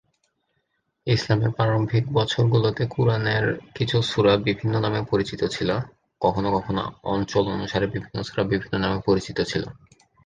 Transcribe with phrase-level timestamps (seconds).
[1.07, 3.45] ইসলামের প্রারম্ভিক বছরগুলোতে কুরআনের
[3.75, 5.69] কিছু সূরা বিভিন্ন নামে পরিচিত ছিল,
[6.21, 9.63] কখনও কখনও অঞ্চল অনুসারে বিভিন্ন সূরা বিভিন্ন নামে পরিচিত ছিল।